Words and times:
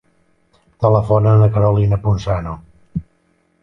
Telefona 0.85 1.35
a 1.35 1.43
la 1.43 1.51
Carolina 1.59 2.03
Punzano. 2.09 2.59